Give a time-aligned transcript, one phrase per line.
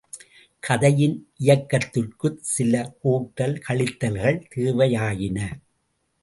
[0.63, 1.27] கதையின்
[1.39, 5.37] இயக்கத்திற்குச் சில கூட்டல் கழித்தல்கள் தேவையாயின.